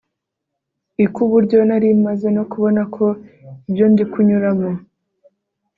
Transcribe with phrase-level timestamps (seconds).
[1.05, 3.05] i kuburyo nari maze no kubona ko
[3.69, 4.69] ibyo ndiknyuuramo